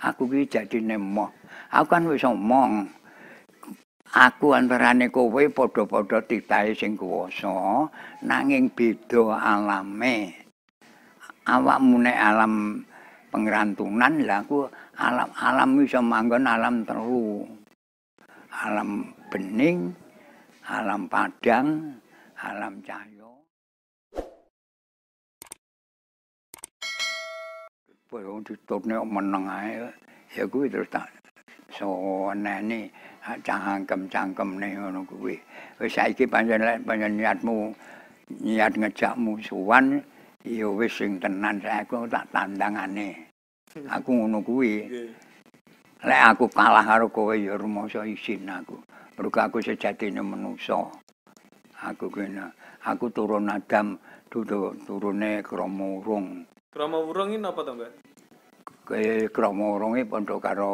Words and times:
aku 0.00 0.28
ki 0.28 0.48
jadine 0.48 0.96
moh. 0.96 1.30
Aku 1.70 1.86
kan 1.86 2.08
wis 2.08 2.24
omong. 2.24 2.88
Aku 4.10 4.58
antarane 4.58 5.06
kowe 5.06 5.42
padha-padha 5.54 6.18
titahe 6.26 6.74
sing 6.74 6.98
kuwasa, 6.98 7.86
nanging 8.26 8.66
beda 8.74 9.38
alame. 9.38 10.34
Awakmu 11.46 12.02
nek 12.02 12.18
alam 12.18 12.82
pengrantunan 13.30 14.26
lah 14.26 14.42
aku 14.42 14.66
alam 14.98 15.30
alam 15.38 15.78
iso 15.78 16.02
manggon 16.02 16.50
alam 16.50 16.82
telu. 16.82 17.46
Alam 18.50 19.14
bening, 19.30 19.94
alam 20.66 21.06
padang, 21.06 21.94
alam 22.42 22.82
cahya. 22.82 23.19
Baru 28.10 28.42
ditutne 28.42 28.98
meneng 29.06 29.46
ae. 29.46 29.86
Ya 30.34 30.42
kuwi 30.42 30.66
terus 30.66 30.90
tak 30.90 31.06
sonene 31.70 32.90
cangkem-cangkemne 33.46 34.66
ngono 34.82 35.06
kuwi. 35.06 35.38
Wis 35.78 35.94
saiki 35.94 36.26
pancen 36.26 36.58
niatmu 36.90 37.70
niat 38.42 38.74
ngejak 38.74 39.14
musuhan 39.14 40.02
ya 40.42 40.66
wis 40.74 40.90
sing 40.90 41.22
tenan 41.22 41.62
aku 41.62 42.02
tak 42.10 42.26
tandangane. 42.34 43.30
Aku 43.86 44.10
ngono 44.10 44.42
kuwi. 44.42 44.90
Lek 46.02 46.22
aku 46.34 46.50
kalah 46.50 46.82
karo 46.82 47.06
kowe 47.14 47.38
ya 47.38 47.54
rumangsa 47.54 48.02
isin 48.02 48.50
aku. 48.50 48.74
Mergo 49.14 49.38
aku 49.38 49.62
sejatine 49.62 50.18
manusa. 50.18 50.82
Aku 51.86 52.10
kena 52.10 52.50
aku 52.82 53.06
turun 53.14 53.46
Adam 53.46 53.94
dudu 54.26 54.74
turune 54.82 55.46
Krama 55.46 56.02
Urung. 56.02 56.42
Krama 56.70 57.02
Urung 57.02 57.34
iki 57.34 57.42
napa 57.42 57.66
to, 57.66 57.74
Mbak? 57.74 57.92
Ke 58.86 59.26
Krama 59.34 59.74
Urung 59.74 59.98
iki 59.98 60.06
padha 60.06 60.38
karo 60.38 60.70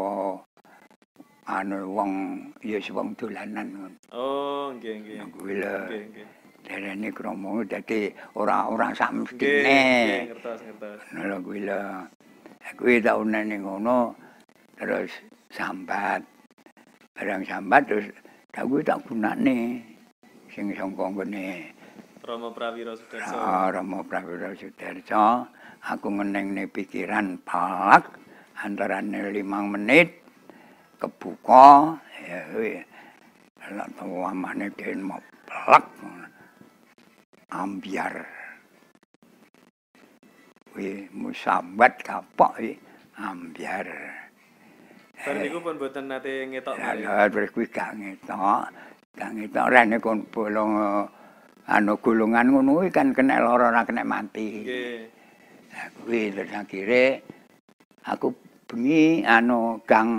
anu 1.48 1.88
wong 1.88 2.12
ya 2.60 2.76
wong 2.92 3.16
dolanan 3.16 3.66
ngono. 3.72 3.96
Oh, 4.12 4.76
nggih 4.76 4.92
nggih. 5.00 5.16
Kuwi 5.32 5.54
lho. 5.56 5.76
Nggih 5.88 6.02
nggih. 6.12 6.26
Derene 6.68 7.08
Krama 7.16 7.64
dadi 7.64 8.12
ora-ora 8.36 8.92
sak 8.92 9.08
Nggih, 9.08 9.24
mestine. 9.24 9.64
nggih, 9.64 10.20
ngertos 10.36 10.60
ngertos. 10.68 11.00
Ngono 11.16 11.36
kuwi 11.40 11.60
lho. 11.64 11.82
Kuwi 12.76 12.94
tak 13.00 13.16
unene 13.16 13.56
ngono 13.56 13.98
terus 14.76 15.12
sambat. 15.48 16.20
Barang 17.16 17.40
sambat 17.48 17.82
terus 17.88 18.06
tak 18.52 18.68
kuwi 18.68 18.84
tak 18.84 19.00
gunane 19.08 19.80
sing 20.52 20.68
sangka 20.76 21.08
nggone 21.08 21.72
Rama 22.26 22.50
Prawira 22.50 22.92
Sudarso. 22.98 23.38
Ah, 23.38 23.70
Rama 23.70 24.02
Prawira 24.02 24.50
Sudarso. 24.58 25.46
Aku 25.86 26.10
ngenengne 26.10 26.66
pikiran 26.66 27.38
palak 27.46 28.10
antarane 28.58 29.30
limang 29.30 29.70
menit 29.70 30.26
kebuka 30.98 31.94
ya 32.26 32.40
kuwi 32.50 32.82
lak 33.76 33.88
pamane 33.94 34.66
den 34.74 35.06
mau 35.06 35.22
plak 35.46 35.86
ambiar 37.54 38.26
kuwi 40.74 41.06
musambat 41.14 42.02
kapok 42.02 42.58
kuwi 42.58 42.74
ambiar 43.20 43.86
Bar 45.16 45.42
niku 45.42 45.58
pun 45.64 45.80
mboten 45.80 46.12
nate 46.12 46.44
ngetok. 46.44 46.76
Ya 46.76 47.26
terus 47.26 47.50
kuwi 47.50 47.66
gak 47.72 47.96
ngetok. 47.96 48.68
Gak 49.16 49.32
ngetok 49.32 49.66
rene 49.72 49.96
kon 49.96 50.22
bolong 50.28 50.72
eh, 50.76 51.04
anu 51.66 51.98
gulungan 51.98 52.54
ngono 52.54 52.78
kuwi 52.78 52.88
kan 52.94 53.10
kena 53.10 53.42
lara 53.42 53.74
ora 53.74 53.82
kena 53.82 54.06
mati. 54.06 54.62
Nggih. 54.62 54.98
Nah, 55.74 55.86
kuwi 55.98 56.20
terus 56.32 56.52
akhire 56.54 57.04
aku 58.06 58.30
bengi 58.70 59.26
anu 59.26 59.82
gang 59.82 60.10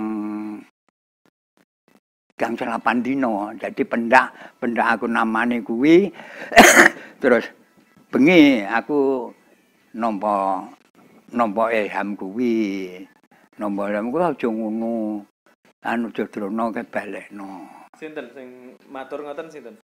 gang 2.36 2.52
selapan 2.54 3.00
dino. 3.00 3.50
Jadi 3.56 3.82
pendak 3.88 4.30
pendak 4.60 5.00
aku 5.00 5.08
namane 5.08 5.64
kuwi 5.64 6.12
terus 7.22 7.48
bengi 8.12 8.62
aku 8.68 9.32
nampa 9.96 10.68
nampa 11.32 11.72
ilham 11.72 12.12
kuwi. 12.12 13.00
Nampa 13.56 13.88
ilham 13.88 14.12
kuwi 14.12 14.22
aja 14.22 14.48
ngono. 14.52 15.24
Anu 15.78 16.10
Jodrono 16.10 16.74
kebalekno. 16.74 17.50
Sinten 17.96 18.26
sing 18.34 18.76
matur 18.90 19.22
ngoten 19.24 19.48
sinten? 19.48 19.78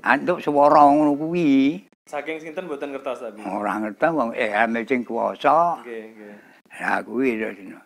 Antuk 0.00 0.40
swara 0.40 0.88
ngono 0.88 1.12
kuwi. 1.12 1.76
Saking 2.08 2.40
sinten 2.40 2.66
mboten 2.66 2.96
ngertos 2.96 3.20
tapi. 3.20 3.44
Ora 3.44 3.76
ngerti 3.84 4.06
wong 4.08 4.30
ilham 4.32 4.74
sing 4.88 5.00
kuwasa. 5.04 5.84
Nggih, 5.84 6.04
nggih. 6.16 6.36
Lah 6.80 6.98
kuwi 7.04 7.28
terus 7.36 7.58
no. 7.68 7.80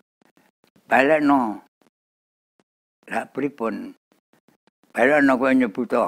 Balekno. 0.86 1.40
Lah 3.10 3.24
pripun? 3.34 3.90
Balekno 4.94 5.32
kowe 5.34 5.50
nyebut 5.50 5.90
to. 5.90 6.06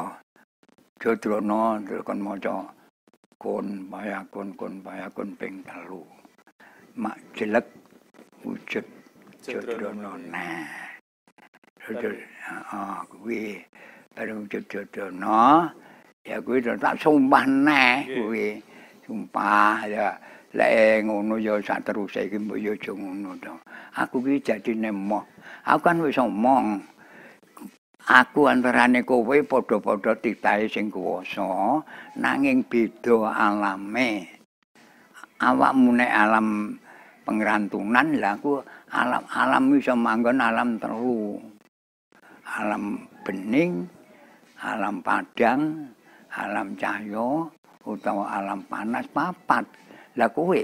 Jodrono 1.03 1.77
terus 1.85 2.07
kon 2.07 2.21
maca 2.23 2.55
kun 3.37 3.85
payakun 3.93 4.49
kun 4.57 4.81
payakun 4.81 5.29
ping 5.37 5.61
telu. 5.67 6.01
Mak 6.97 7.19
jelek 7.37 7.67
wujud 8.47 8.87
Jodrono. 9.45 10.17
Nah. 10.31 10.65
Terus 11.85 12.17
heeh 12.17 12.99
kuwi 13.13 13.61
bareng 14.17 14.47
wujud 14.47 14.65
Jodrono 14.71 15.69
ya 16.27 16.43
kuwi 16.43 16.59
tak 16.61 16.99
sumpah 16.99 17.47
neh 17.47 17.97
kuwi. 18.11 18.59
Sumpah 19.07 19.87
ya 19.87 20.19
lek 20.51 21.07
ngono 21.07 21.39
ya 21.39 21.63
sak 21.63 21.87
terus 21.87 22.19
iki 22.19 22.43
mbok 22.43 22.59
ya 22.59 22.75
aja 22.75 22.91
ngono 22.91 23.31
to. 23.39 23.55
Aku 23.95 24.19
ki 24.21 24.43
jadine 24.43 24.91
moh. 24.91 25.23
Aku 25.63 25.81
kan 25.87 26.03
wis 26.03 26.19
omong. 26.19 26.83
Aku 28.07 28.47
antarane 28.47 29.03
kowe 29.03 29.35
padha-padha 29.43 30.15
titahe 30.23 30.71
sing 30.71 30.95
kuwasa, 30.95 31.83
nanging 32.15 32.63
beda 32.63 33.35
alame. 33.35 34.31
Awakmu 35.43 35.91
nek 35.99 36.13
alam 36.15 36.79
pengrantunan 37.27 38.15
lah 38.23 38.39
aku 38.39 38.63
alam 38.95 39.27
alam 39.27 39.75
iso 39.75 39.99
manggon 39.99 40.39
alam 40.39 40.79
telu. 40.79 41.35
Alam 42.47 43.11
bening, 43.27 43.91
alam 44.63 45.03
padang, 45.03 45.91
alam 46.37 46.77
cahya 46.77 47.49
utawa 47.89 48.37
alam 48.37 48.61
panas 48.69 49.09
papat. 49.09 49.65
Lah 50.21 50.29
kowe, 50.29 50.61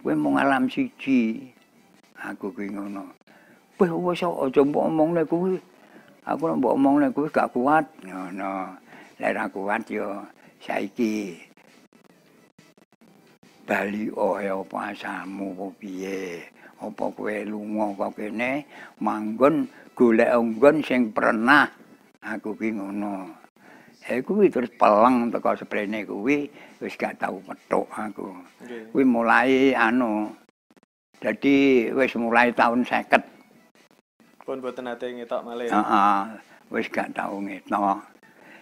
kowe 0.00 0.12
mung 0.16 0.40
alam 0.40 0.64
siji. 0.66 1.52
Aku 2.24 2.48
kuwi 2.56 2.72
ngono. 2.72 3.12
Kowe 3.76 3.92
wis 4.08 4.24
aja 4.24 4.60
mbok 4.64 4.88
omongne 4.88 5.22
kuwi. 5.28 5.60
Aku 6.24 6.48
nek 6.48 6.58
mbok 6.64 6.74
omongne 6.80 7.08
kuwi 7.12 7.28
gak 7.28 7.52
kuat. 7.52 7.84
Ngono. 8.04 8.80
Lek 9.20 9.30
ora 9.36 9.44
kuat 9.52 9.82
yo 9.92 10.24
saiki 10.64 11.36
bali 13.64 14.12
oe 14.12 14.44
apa 14.44 14.92
asamu 14.92 15.56
apa 15.56 15.66
piye? 15.80 16.44
Apa 16.84 17.04
kowe 17.16 17.36
lunga 17.48 17.96
kok 17.96 18.20
kene 18.20 18.68
manggon 19.00 19.64
golek 19.96 20.36
unggon 20.36 20.84
sing 20.84 21.08
pernah 21.16 21.64
aku 22.20 22.52
ki 22.60 22.76
ngono. 22.76 23.43
Eh 24.04 24.20
kuwi 24.20 24.52
terus 24.52 24.68
peleng 24.76 25.32
teko 25.32 25.56
sprene 25.56 26.04
kuwi 26.04 26.44
wis 26.84 26.92
gak 27.00 27.16
tau 27.16 27.40
metuk 27.48 27.88
aku. 27.88 28.36
Kuwi 28.92 29.04
mulai 29.04 29.72
anu. 29.72 30.28
Jadi 31.24 31.88
wis 31.96 32.12
mulai 32.20 32.52
tahun 32.52 32.84
50. 32.84 34.44
Pun 34.44 34.60
mboten 34.60 34.84
nate 34.84 35.08
ngetok 35.08 35.40
malih. 35.48 35.72
Heeh. 35.72 36.20
Wis 36.68 36.92
gak 36.92 37.16
tau 37.16 37.40
ngetok. 37.40 38.04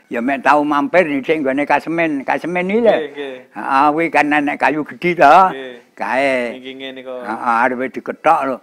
Ya 0.07 0.21
mek 0.23 0.47
tau 0.47 0.63
mampir 0.63 1.09
ning 1.09 1.25
sing 1.27 1.43
gone 1.43 1.65
kasemen, 1.67 2.23
kasemen 2.23 2.71
iki 2.71 2.85
lho. 2.87 2.95
Nggih. 2.95 3.35
Heeh, 3.51 3.87
kuwi 3.91 4.07
kan 4.15 4.27
nenek 4.31 4.61
kayu 4.63 4.87
gedhi 4.87 5.19
to. 5.19 5.27
Nggih. 5.51 5.75
Kae. 5.99 6.55
Nginginge 6.55 6.89
niku. 7.03 7.15
Heeh, 7.19 7.67
arepe 7.67 7.91
diketok 7.91 8.41
lho. 8.47 8.57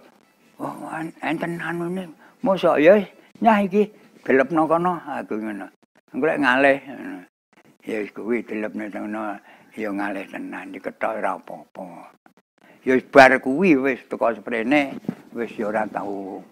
Oh, 0.60 0.76
en- 0.96 1.16
enten 1.20 1.60
anu 1.60 1.92
ne. 1.92 2.08
Mosok 2.40 2.80
ya 2.80 2.96
nyah 3.44 3.60
iki 3.68 3.84
delepno 4.24 4.64
kono 4.64 4.96
aku 5.04 5.36
ngono. 5.36 5.68
Engko 6.10 6.26
lek 6.26 6.42
ngalih. 6.42 6.78
Ya 7.86 8.02
wis 8.02 8.10
kuwi 8.10 8.42
delepne 8.42 8.90
kono 8.90 9.38
ya 9.78 9.90
ngalih 9.94 10.26
tenan 10.26 10.74
diketok 10.74 11.22
ora 11.22 11.38
apa-apa. 11.38 12.10
Ya 12.82 12.98
wis 12.98 13.06
bar 13.14 13.30
kuwi 13.38 13.78
wis 13.78 14.02
teko 14.10 14.34
sprene 14.34 14.98
wis 15.30 15.54
ya 15.54 15.70
ora 15.70 15.86
tau 15.86 16.42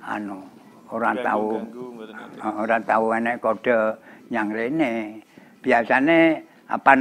anu 0.00 0.40
ora 0.88 1.12
tau. 1.20 1.60
Ah, 2.40 2.56
ora 2.56 2.80
tau 2.80 3.12
enek 3.12 3.44
kode 3.44 4.00
yang 4.32 4.48
rene. 4.48 5.20
Biasane 5.60 6.40
apan 6.72 7.00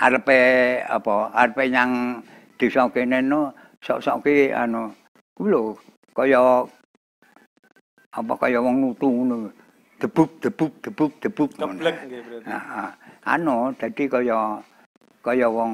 arepe 0.00 0.40
apa 0.88 1.28
arepe 1.36 1.68
yang 1.68 2.24
desa 2.56 2.88
kene 2.88 3.20
no 3.20 3.52
sok-sok 3.84 4.24
ki 4.24 4.48
anu 4.48 4.88
kuwi 5.36 5.52
lho 5.52 5.76
kaya 6.16 6.64
apa 8.16 8.32
kaya 8.40 8.64
wong 8.64 8.80
nutu 8.80 9.12
ngono. 9.12 9.61
Debuk 10.02 10.42
debuk 10.42 10.72
debuk 10.82 11.12
debuk 11.22 11.50
ngono. 11.62 11.78
Keblek 11.78 11.96
nggih 12.10 12.20
berarti. 12.26 12.46
Heeh. 12.50 12.88
Anu 13.22 13.70
dadi 13.78 14.04
kaya 14.10 14.58
kaya 15.22 15.46
wong 15.46 15.72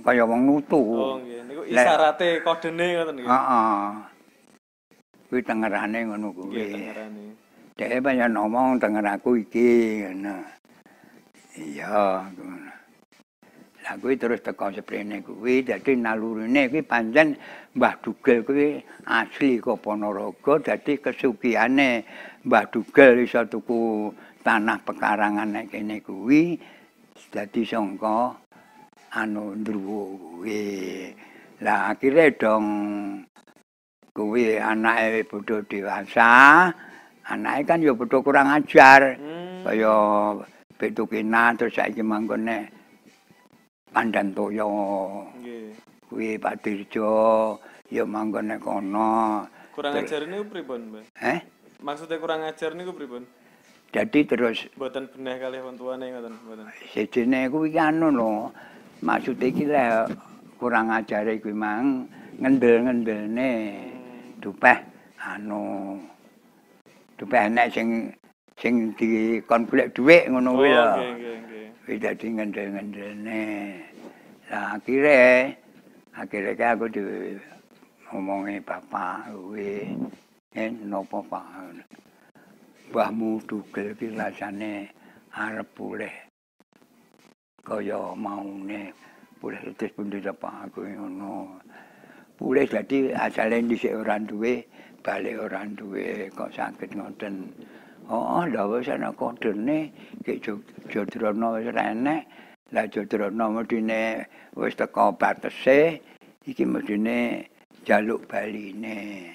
kaya 0.00 0.24
wong 0.24 0.40
nutu. 0.48 0.80
Oh 0.80 1.20
nggih, 1.20 1.44
niku 1.44 1.62
isarate 1.68 2.40
kodene 2.40 2.86
ngoten 2.96 3.14
nggih. 3.20 3.28
Heeh. 3.28 3.76
Kuwi 5.28 5.40
tengerane 5.44 5.98
ngono 6.08 6.32
Nggih, 6.32 6.48
kuwi. 6.48 6.64
tengerane. 6.72 7.24
Dhek 7.76 8.00
banyak 8.00 8.28
ngomong 8.32 8.80
denger 8.80 9.04
aku 9.20 9.30
iki 9.36 9.68
ngono. 10.08 10.36
Iya. 11.60 12.24
Lah 13.82 13.98
kuwi 13.98 14.14
terus 14.14 14.38
teko 14.38 14.70
seprene 14.70 15.26
kuwi 15.26 15.66
dadi 15.66 15.98
nalurine 15.98 16.70
kuwi 16.70 16.82
pancen 16.86 17.34
Mbah 17.74 17.98
Dugel 17.98 18.46
kuwi 18.46 18.78
asli 19.10 19.58
kok 19.58 19.82
Ponorogo 19.82 20.62
dadi 20.62 21.02
kesugiane 21.02 22.06
Mbah 22.46 22.70
Dugel 22.70 23.26
iso 23.26 23.42
tuku 23.42 24.10
tanah 24.46 24.78
pekarangan 24.86 25.50
nek 25.50 25.74
kene 25.74 25.98
kuwi 25.98 26.54
dadi 27.34 27.66
sangka 27.66 28.38
anu 29.18 29.58
ndruwo 29.58 30.14
kuwi. 30.14 30.62
Lah 31.62 31.90
akhire 31.90 32.38
dong 32.38 32.66
kuwi 34.14 34.62
anake 34.62 35.26
bodho 35.26 35.62
dewasa, 35.66 36.70
anake 37.26 37.62
kan 37.66 37.82
ya 37.82 37.94
bodho 37.94 38.22
kurang 38.22 38.50
ajar. 38.50 39.18
Hmm. 39.18 39.62
Kaya 39.62 39.94
Betukinan 40.82 41.54
terus 41.54 41.78
saiki 41.78 42.02
manggone 42.02 42.81
Pandan 43.92 44.32
Toyo. 44.32 44.68
Nggih. 45.38 45.76
Kuwi 46.08 46.36
Pak 46.36 46.64
Dirjo 46.64 47.12
ya 47.92 48.04
manggone 48.04 48.56
kono. 48.56 49.44
Kurang 49.72 49.96
ajar 49.96 50.24
niku 50.28 50.44
pripun, 50.48 50.80
Mbah? 50.92 51.04
Eh? 51.20 51.40
Maksudnya 51.80 52.16
kurang 52.20 52.44
ajar 52.44 52.72
niku 52.72 52.92
pripun? 52.92 53.24
Jadi 53.92 54.24
terus 54.24 54.64
Mboten 54.76 55.04
beneh 55.12 55.36
kalih 55.36 55.60
wong 55.68 55.76
tuane 55.76 56.08
ngoten, 56.08 56.32
mboten. 56.48 56.64
sejene 56.92 57.48
kuwi 57.52 57.76
anu 57.76 58.08
lho. 58.08 58.48
Maksude 59.04 59.52
iki 59.52 59.68
lek 59.68 60.08
kurang 60.56 60.88
ajare 60.88 61.36
kuwi 61.36 61.52
mang 61.52 62.08
ngendel-ngendelne 62.40 63.50
dupeh 64.40 64.78
anu 65.20 66.00
dupeh 67.20 67.52
enek 67.52 67.68
sing 67.68 68.08
sing 68.56 68.96
dikon 68.96 69.68
golek 69.68 69.92
dhuwit 69.92 70.32
ngono 70.32 70.48
Oh, 70.50 70.56
kuwi 70.56 70.72
lho. 70.72 70.84
nggih, 70.88 71.12
nggih, 71.12 71.36
nggih. 71.44 71.61
Dadi 71.82 72.30
ngendel-ngendelne. 72.30 73.42
Lah 74.54 74.78
akhire 74.78 75.50
akhire 76.14 76.54
ka 76.54 76.78
aku 76.78 76.86
di 76.86 77.02
ngomongi 78.06 78.62
bapak 78.62 79.34
kuwi 79.34 79.90
eh 80.54 80.70
napa 80.86 81.18
Pak 81.26 81.46
Mbahmu 82.92 83.42
dugel 83.50 83.98
ki 83.98 84.14
rasane 84.14 84.94
arep 85.34 85.66
pulih 85.74 86.12
kaya 87.66 88.14
maune 88.14 88.94
pulih 89.42 89.58
terus 89.74 89.90
pundi 89.98 90.22
Pak 90.22 90.70
aku 90.70 90.86
ngono. 90.86 91.58
Pulih 92.38 92.62
dadi 92.70 93.10
asale 93.10 93.58
dhisik 93.58 93.90
ora 93.90 94.22
duwe, 94.22 94.62
balik 95.02 95.34
ora 95.34 95.66
duwe 95.66 96.30
kok 96.30 96.54
sakit 96.54 96.94
ngoten. 96.94 97.50
Oh, 98.10 98.42
lha 98.46 98.66
wis 98.66 98.88
ana 98.88 99.12
kodene 99.12 99.92
ki 100.24 100.40
Jodrono 100.90 101.54
wis 101.54 101.66
ora 101.70 101.94
enek. 101.94 102.26
Lah 102.72 102.86
Jodrono 102.90 103.52
medine 103.54 104.26
wis 104.56 104.74
teko 104.74 105.14
batese, 105.14 106.00
iki 106.46 106.64
medine 106.64 107.46
jaluk 107.86 108.26
baline. 108.26 109.30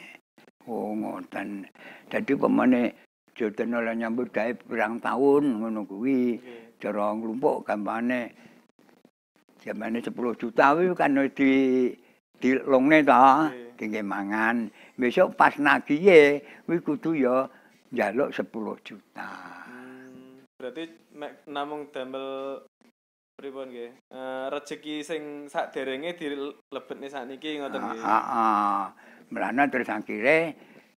Oh, 0.68 0.92
ngoten. 0.92 1.64
Dadi 2.12 2.34
pemane 2.36 2.92
Jodrono 3.38 3.80
lah 3.80 3.96
nyambut 3.96 4.34
gawe 4.36 4.52
pirang 4.68 5.00
taun 5.00 5.64
ngono 5.64 5.88
kuwi. 5.88 6.40
Cara 6.78 7.10
nglumpuk 7.16 7.66
gampane 7.66 8.30
jamane 9.64 9.98
10 10.04 10.14
juta 10.38 10.76
kuwi 10.76 10.94
kan 10.94 11.18
di 11.34 11.90
dilungne 12.38 13.02
to, 13.02 13.18
Nggih. 13.18 13.74
tinggi 13.80 14.02
mangan. 14.06 14.70
Besok 15.00 15.34
pas 15.34 15.56
nagihe 15.58 16.44
kuwi 16.68 16.78
kudu 16.84 17.16
ya 17.16 17.50
njaluk 17.92 18.34
10 18.36 18.88
juta. 18.88 19.32
Hmm, 19.68 20.44
berarti 20.60 20.84
mek 21.16 21.48
namung 21.48 21.88
damel 21.92 22.60
pripun 23.38 23.70
nggih? 23.70 23.92
Eh 24.12 24.46
rejeki 24.52 25.06
sing 25.06 25.22
sakderenge 25.48 26.18
dilebetne 26.18 27.08
sakniki 27.08 27.62
ngoten 27.62 27.82
nggih. 27.82 28.02
Heeh. 28.04 28.82
Mulane 29.28 29.64
terus 29.68 29.92
akhire 29.92 30.56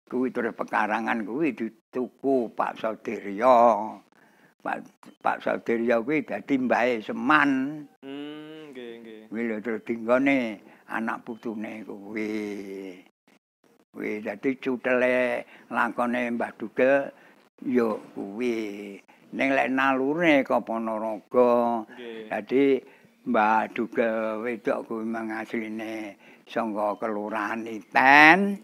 kuwi 0.09 0.33
terus 0.33 0.57
pekarangan 0.57 1.25
kuwi 1.25 1.53
dituku 1.53 2.49
Pak 2.57 2.81
Saudiryo. 2.81 3.57
Pak 4.59 4.77
Pak 5.21 5.37
Saudiryo 5.45 6.01
kuwi 6.01 6.25
dadi 6.25 6.55
mbahe 6.57 7.03
Seman. 7.05 7.83
Hmm, 8.01 8.73
nggih, 8.73 8.91
nggih. 9.03 9.21
Kuwi 9.29 9.41
lho 9.45 9.57
terus 9.61 9.85
dinggone 9.85 10.63
anak 10.89 11.21
putune 11.27 11.85
kuwi. 11.85 12.97
Kuwi 13.89 14.21
dadi 14.21 14.53
cutele 14.61 15.45
lakone 15.73 16.29
Mbah 16.37 16.53
Dugel 16.61 17.09
ya 17.65 17.89
kuwi. 18.13 19.01
Ning 19.33 19.49
lek 19.49 19.69
nalure 19.73 20.45
Ponorogo. 20.45 21.85
Nggih. 21.89 22.29
Dadi 22.29 22.63
Mbah 23.25 23.65
Dugel 23.73 24.45
wedok 24.45 24.85
kuwi 24.85 25.03
mang 25.09 25.33
asline 25.33 26.13
saka 26.45 27.01
kelurahan 27.01 27.65
Iten. 27.65 28.61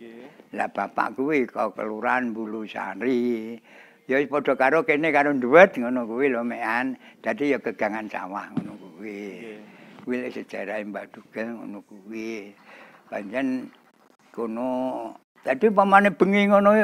Lah 0.54 0.70
bapak 0.70 1.18
kuwi 1.18 1.50
ke 1.50 1.74
kelurahan 1.74 2.30
Bulusari. 2.30 3.58
Ya 4.06 4.22
wis 4.22 4.30
padha 4.30 4.54
karo 4.54 4.86
kene 4.86 5.10
karo 5.10 5.34
dhuwet 5.34 5.74
ngono 5.82 6.06
kuwi 6.06 6.30
lho 6.30 6.46
mekan. 6.46 6.94
Dadi 7.26 7.50
ya 7.50 7.58
gegangan 7.58 8.06
sawah 8.06 8.46
ngono 8.54 8.78
kuwi. 8.78 9.42
Kuwi 10.06 10.16
lek 10.22 10.38
sejarah 10.38 10.86
Mbak 10.86 11.18
Dugel 11.18 11.50
ngono 11.50 11.82
kuwi. 11.82 12.54
Pancen 13.10 13.70
kono 14.36 14.70
dadi 15.48 15.72
pamane 15.72 16.12
bengi 16.12 16.52
ngono 16.52 16.76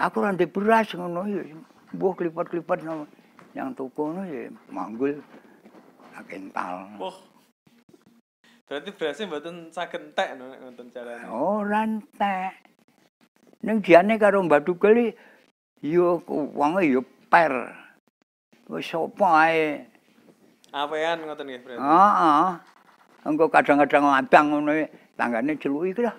aku 0.00 0.16
ora 0.24 0.32
beras 0.32 0.88
ngono 0.96 1.28
ya. 1.28 1.44
Mbuh 1.90 2.14
klipat-klipat 2.14 2.86
no. 2.86 3.04
yang 3.52 3.74
tuku 3.74 4.00
ngono 4.00 4.22
ya 4.24 4.48
manggul 4.70 5.20
kental. 6.24 6.86
Wah. 7.00 7.16
Berarti 8.70 8.94
berasnya 8.94 9.26
mboten 9.26 9.56
saged 9.74 9.98
entek 9.98 10.38
no 10.38 10.46
nek 10.48 10.60
ngoten 10.62 10.86
carane. 10.94 11.26
Ora 11.26 11.82
entek. 11.82 12.54
Ning 13.66 13.82
jane 13.82 14.14
karo 14.16 14.40
Mbak 14.46 14.62
Dugel 14.62 15.10
iki 15.82 15.90
ya 15.90 16.16
wonge 16.30 16.86
ya 16.86 17.02
per. 17.26 17.74
Wis 18.70 18.86
sapa 18.86 19.50
ae. 19.50 19.82
Awean 20.70 21.26
ngoten 21.26 21.50
nggih 21.50 21.60
berarti. 21.66 21.82
Heeh. 21.82 22.48
Engko 23.26 23.50
kadang-kadang 23.50 24.06
abang 24.06 24.46
ngono 24.54 24.72
tanggane 25.18 25.58
celuki 25.58 26.06
lah. 26.06 26.14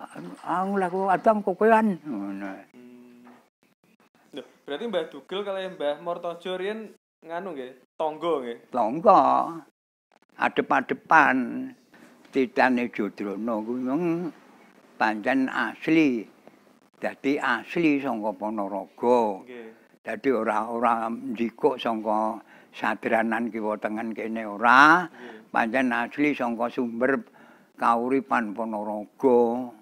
Aku 0.00 0.80
laku 0.80 1.12
abang 1.12 1.44
kokoan 1.44 2.00
ngono. 2.08 2.56
Berarti 4.64 4.84
Mbah 4.88 5.04
Dugel 5.12 5.44
kali 5.44 5.68
Mbah 5.76 6.00
Mortojo 6.00 6.56
riyen 6.56 6.94
nganu 7.20 7.52
nggih, 7.52 8.00
tonggo 8.00 8.40
nggih. 8.40 8.72
Tangga 8.72 9.50
adep-adepan 10.40 11.68
titane 12.32 12.88
Jodrono 12.88 13.60
kuwi 13.60 14.30
pancen 14.96 15.52
asli. 15.52 16.24
Dadi 17.00 17.36
asli 17.36 18.00
saka 18.00 18.30
Ponorogo. 18.32 19.44
Nggih. 19.44 19.68
Dadi 20.00 20.28
ora 20.32 20.70
ora 20.70 21.10
njikuk 21.12 21.76
saka 21.76 22.40
sadranan 22.72 23.52
kiwa 23.52 23.76
tengen 23.76 24.16
kene 24.16 24.48
ora. 24.48 25.04
Pancen 25.50 25.92
asli 25.92 26.32
saka 26.32 26.72
sumber 26.72 27.20
kauripan 27.76 28.56
Ponorogo. 28.56 29.76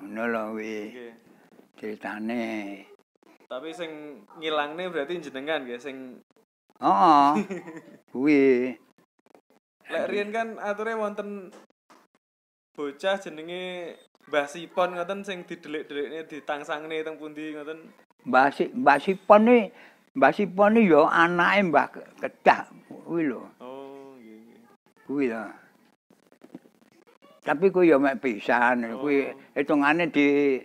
Ngono 0.00 0.22
lho 0.26 0.42
kuwi 0.56 0.76
Nggih. 0.90 1.12
ceritane. 1.76 2.44
Tapi 3.50 3.68
sing 3.74 3.90
ngilangne 4.38 4.88
berarti 4.88 5.20
jenengan 5.20 5.64
nggih 5.66 5.80
sing 5.80 5.96
Heeh. 6.80 7.30
Kuwi 8.12 8.72
lek 9.90 10.06
riyen 10.06 10.30
kan 10.30 10.54
ature 10.62 10.94
wonten 10.94 11.50
bocah 12.72 13.18
jenenge 13.18 13.96
Mbah 14.30 14.46
Sipon 14.46 14.94
ngoten 14.94 15.26
sing 15.26 15.42
didelik-delikne 15.42 16.22
ditangsangne 16.30 17.02
teng 17.02 17.18
pundi 17.18 17.50
ngoten. 17.58 17.90
Mbah 18.24 18.54
Si 18.54 18.70
Mbah 18.70 18.98
Sipon 19.02 19.50
iki 19.50 19.74
Mbah 20.14 20.32
Sipon 20.32 20.78
iki 20.78 20.94
ya 20.94 21.10
anake 21.10 21.60
Mbah 21.68 21.86
Kedah 22.22 22.70
kuwi 22.86 23.26
lho. 23.26 23.42
Oh, 23.58 24.14
nggih 24.14 24.38
nggih. 24.46 24.62
Kuwi 25.10 25.24
lho. 25.34 25.42
Tapi 27.40 27.72
kuwi 27.72 27.88
ya 27.88 27.96
mek 27.96 28.20
pisan, 28.20 28.84
kuwi 29.00 29.32
Oh. 29.32 29.32
hitungane 29.56 30.12
di 30.12 30.60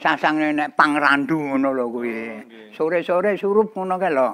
sasangne 0.00 0.56
nek 0.56 0.72
pangrandu 0.72 1.36
ngono 1.36 1.68
lho 1.76 1.84
kuwi. 1.92 2.12
Oh. 2.12 2.40
Sore-sore 2.72 3.36
surup 3.36 3.76
ngono 3.76 4.00
kae 4.00 4.08
lho. 4.08 4.28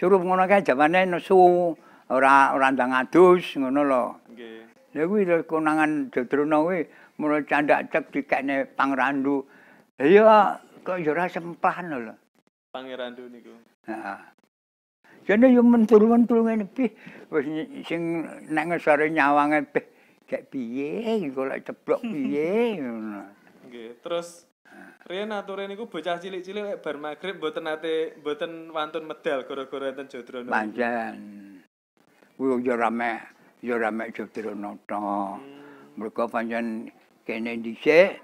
Surup 0.00 0.24
ngono 0.24 0.48
kae 0.48 0.64
jamane 0.64 1.04
nesu, 1.04 1.76
ora 2.08 2.56
ora 2.56 2.72
ndang 2.72 2.96
adus 2.96 3.60
ngono 3.60 3.84
lho. 3.84 4.04
Nggih. 4.32 4.96
Lha 4.96 5.02
kuwi 5.04 5.22
lho 5.28 5.36
konangan 5.44 6.08
Jodrono 6.08 6.64
kuwi 6.64 6.80
mulai 7.20 7.44
candak 7.44 7.92
cek 7.92 8.08
dikekne 8.12 8.64
pangrandu. 8.72 9.44
Lah 10.00 10.08
ya 10.08 10.56
kok 10.80 11.04
ya 11.04 11.12
ora 11.12 11.28
semplan 11.28 11.92
lho. 11.92 12.14
Pangeran 12.72 13.12
Du 13.12 13.28
niku. 13.28 13.52
Heeh. 13.88 14.18
Jane 15.28 15.52
yo 15.52 15.60
mentul-mentul 15.60 16.48
ngene 16.48 16.64
pi. 16.64 16.88
Wis 17.28 17.44
sing 17.84 18.24
nek 18.48 18.64
ngesore 18.72 19.12
nyawange 19.12 19.60
pi. 19.68 19.80
Kayak 20.26 20.50
piye 20.50 21.22
golek 21.30 21.62
ceblok 21.62 22.02
piye 22.02 22.82
ngono. 22.82 23.22
Nggih, 23.66 24.02
terus 24.02 24.46
Riyen 25.06 25.30
ature 25.30 25.70
niku 25.70 25.86
bocah 25.86 26.18
cilik-cilik 26.18 26.66
lek 26.66 26.78
bar 26.82 26.98
magrib 26.98 27.38
mboten 27.38 27.62
nate 27.62 28.18
mboten 28.18 28.74
wantun 28.74 29.06
medal 29.06 29.46
gara-gara 29.46 29.94
enten 29.94 30.10
Jodrono. 30.10 30.50
Pancen. 30.50 31.14
Kuwi 32.34 32.66
yo 32.66 32.74
rame, 32.74 33.22
yo 33.62 33.78
rame 33.78 34.10
Jodrono 34.10 34.82
to. 34.82 34.98
Mergo 35.94 36.26
pancen 36.26 36.90
kene 37.22 37.54
dhisik 37.62 38.18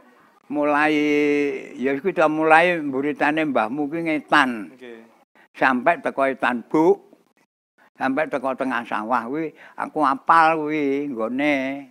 mulai 0.50 0.98
ya 1.78 1.94
iku 1.94 2.10
ta 2.10 2.26
mulai 2.26 2.82
muridane 2.82 3.46
mbahmu 3.46 3.86
kuwi 3.86 4.02
ngetan. 4.10 4.74
Nggih. 4.74 5.06
Sampai 5.54 6.02
teko 6.02 6.26
etan 6.26 6.66
buk. 6.66 7.11
Sampai 8.02 8.26
teko 8.26 8.50
tengah 8.58 8.82
sawah 8.82 9.30
kuwi 9.30 9.54
aku 9.78 10.02
apal 10.02 10.58
kuwi 10.58 11.06
nggone. 11.06 11.86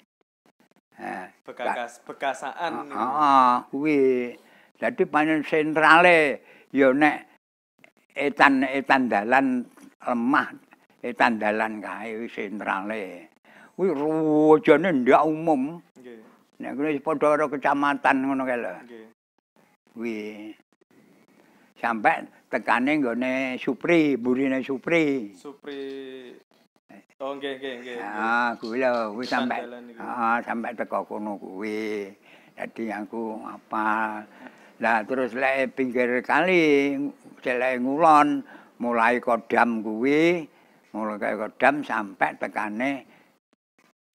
Eh, 1.00 1.26
Bekakas 1.48 2.04
bekasaan. 2.04 2.92
Heeh, 2.92 3.52
kuwi. 3.72 4.36
Dadi 4.76 5.08
pancen 5.08 5.40
sentrale 5.48 6.44
ya 6.76 6.92
nek 6.92 7.32
etan-etan 8.12 9.08
dalan 9.08 9.64
lemah, 10.04 10.52
etan 11.00 11.40
dalan 11.40 11.80
kae 11.80 12.20
kuwi 12.20 12.28
sentrale. 12.28 13.32
Kuwi 13.80 13.96
rujane 13.96 14.92
ndak 14.92 15.24
umum. 15.24 15.80
Nggih. 15.96 16.20
Nek 16.60 16.72
kuwi 16.76 17.00
padha 17.00 17.40
karo 17.40 17.48
kecamatan 17.48 18.16
ngono 18.28 18.44
kae 18.44 18.60
lho. 18.60 18.74
Nggih. 18.84 19.06
Kuwi. 19.96 20.20
Sampai 21.80 22.28
tekane 22.52 23.00
nggone 23.00 23.56
Supri, 23.56 24.20
burine 24.20 24.60
Supri. 24.60 25.32
Supri 25.40 25.80
Oh 27.22 27.38
nggih 27.38 27.54
nggih 27.62 27.74
nggih. 27.86 27.98
Ah, 28.02 28.58
kuwi 28.58 28.82
lho, 28.82 29.14
kuwi 29.14 29.30
niku. 29.30 30.02
heeh, 30.02 30.36
sampai 30.42 30.74
teko 30.74 31.06
kono 31.06 31.38
kuwi. 31.38 32.10
Dadi 32.58 32.90
aku 32.90 33.38
apa. 33.46 34.26
Lah 34.82 35.06
terus 35.06 35.38
lek 35.38 35.78
pinggir 35.78 36.26
kali 36.26 36.98
celek 37.46 37.78
ngulon 37.78 38.42
mulai 38.82 39.22
kodam 39.22 39.86
kuwi, 39.86 40.50
mulai 40.98 41.38
kodam 41.38 41.86
sampai 41.86 42.34
tekane 42.42 43.06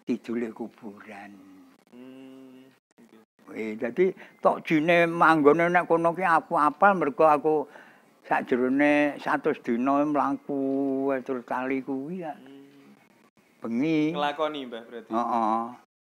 kidule 0.03 0.51
kuburan. 0.51 1.31
Kuwi 3.47 3.79
dadi 3.79 4.11
tok 4.43 4.67
jine 4.67 5.07
manggone 5.07 5.71
nek 5.71 5.87
kono 5.87 6.11
ki 6.11 6.27
aku 6.27 6.59
apal 6.59 6.99
mergo 6.99 7.31
aku 7.31 7.55
sakjerone 8.27 9.17
100 9.23 9.63
dina 9.63 10.03
mlaku 10.05 10.61
terus 11.23 11.47
kali 11.47 11.81
kuwi 11.83 12.27
ya 12.27 12.35
Hmm. 12.35 12.93
bengi. 13.63 14.13
Nglakoni 14.15 14.61
Mbah 14.67 14.83
berarti. 14.87 15.11
Heeh. 15.11 15.61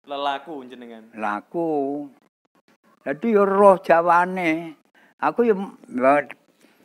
Lelaku 0.07 0.53
jenengan. 0.67 1.03
laku. 1.15 2.07
Dadi 3.03 3.35
ya 3.35 3.43
roh 3.43 3.75
Jawane. 3.83 4.75
Aku 5.19 5.43
ya 5.47 5.55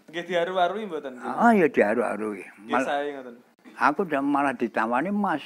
Nggih 0.09 0.25
diaru-arui 0.25 0.87
mboten? 0.87 1.18
Nggih. 1.18 1.35
ah 1.35 1.52
ya 1.54 1.66
diaru-aru. 1.68 2.28
Nggih 2.38 2.75
Mal, 2.75 2.85
sae 2.87 3.09
ngoten. 3.12 3.35
aku 3.78 3.99
udah 4.07 4.23
malah 4.23 4.54
ditawani 4.54 5.11
Mas. 5.12 5.42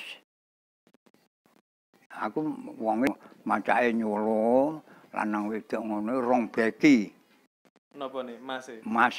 Aku 2.13 2.45
wonge 2.79 3.09
macake 3.49 3.91
nyulo 3.97 4.79
lanang 5.13 5.49
wedok 5.51 5.81
ngono 5.83 6.21
rong 6.21 6.53
beki. 6.53 7.11
Napa 7.97 8.23
nih, 8.25 8.37
Mas? 8.41 8.69
e? 8.69 8.81
Mas. 8.85 9.17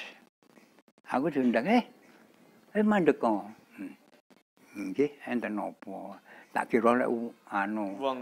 Aku 1.11 1.27
diundang 1.29 1.67
eh 1.67 1.83
eh 2.73 2.83
mandeko. 2.85 3.43
Hmm. 3.77 3.93
Nggih, 4.73 5.11
enten 5.27 5.59
napa? 5.59 6.17
Tak 6.53 6.69
kira 6.69 6.93
lek 6.97 7.09
u- 7.09 7.33
anu 7.49 7.97
Wong 7.99 8.19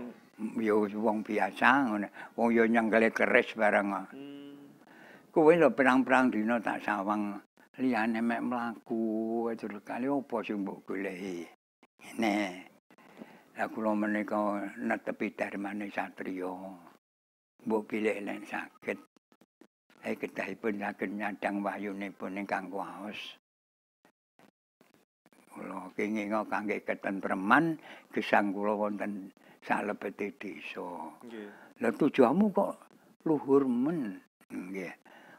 ya 0.60 0.74
wong 0.76 1.22
biasa 1.24 1.88
ngono. 1.88 2.08
Wong 2.36 2.50
ya 2.56 2.64
nyenggale 2.68 3.12
keris 3.14 3.54
bareng. 3.56 3.92
hmm. 4.12 4.56
Kowe 5.32 5.56
lho 5.56 5.72
perang-perang 5.72 6.28
dina 6.28 6.60
tak 6.60 6.84
sawang 6.84 7.40
liyane 7.80 8.20
mek 8.20 8.44
mlaku 8.44 9.48
terus 9.56 9.80
kali 9.88 10.08
opo 10.12 10.44
sing 10.44 10.60
mbok 10.66 10.84
goleki. 10.92 11.48
Ngene. 12.04 12.68
Lah 13.56 13.68
kula 13.72 13.96
menika 13.96 14.60
netepi 14.76 15.32
darmane 15.38 15.88
satriya. 15.88 16.52
Mbok 17.64 17.82
pilih 17.88 18.20
nek 18.20 18.44
saged. 18.50 19.00
Eh 20.02 20.18
kedahipun 20.18 20.82
saged 20.82 21.14
nyadang 21.14 21.62
wahyunipun 21.62 22.42
ingkang 22.42 22.74
kuwaos. 22.74 23.38
Kula 25.52 25.94
kenging 25.94 26.34
kangge 26.50 26.82
ketentreman 26.82 27.78
gesang 28.10 28.50
kula 28.50 28.74
wonten 28.74 29.30
salebete 29.62 30.34
desa. 30.42 31.12
Nggih. 31.22 31.50
Lah 31.86 31.92
tujuanmu 31.94 32.46
kok 32.50 32.74
luhur 33.30 33.70
men. 33.70 34.18
Nggih. 34.50 34.90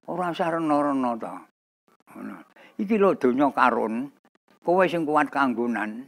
Ora 0.07 0.31
usah 0.31 0.54
rena-rena 0.54 1.11
to. 1.19 1.35
Ngono. 2.14 2.37
Iki 2.78 2.97
lho 2.99 3.19
donya 3.19 3.50
karun. 3.50 4.11
Kowe 4.62 4.87
sing 4.87 5.02
kuat 5.02 5.26
kanggonan, 5.26 6.07